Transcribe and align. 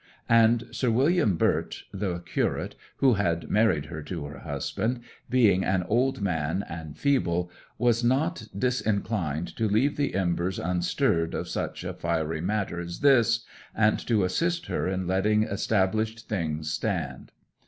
And 0.29 0.63
Sir 0.71 0.89
William 0.89 1.37
Byrt, 1.37 1.83
the 1.93 2.17
curate 2.21 2.73
who 2.97 3.13
had 3.13 3.51
married 3.51 3.85
her 3.85 4.01
to 4.01 4.25
her 4.25 4.39
husband, 4.39 5.01
being 5.29 5.63
an 5.63 5.83
old 5.83 6.21
man 6.23 6.65
and 6.67 6.97
feeble, 6.97 7.51
was 7.77 8.03
not 8.03 8.47
disinclined 8.57 9.55
to 9.57 9.69
leave 9.69 9.97
the 9.97 10.15
embers 10.15 10.57
unstirred 10.57 11.35
of 11.35 11.47
such 11.47 11.83
a 11.83 11.93
fiery 11.93 12.41
matter 12.41 12.79
as 12.79 13.01
this, 13.01 13.45
and 13.75 13.99
to 14.07 14.23
assist 14.23 14.65
her 14.65 14.87
in 14.87 15.05
letting 15.05 15.43
established 15.43 16.27
things 16.27 16.73
stand. 16.73 17.31